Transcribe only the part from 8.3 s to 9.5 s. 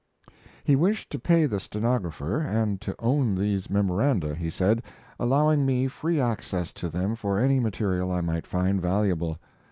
find valuable.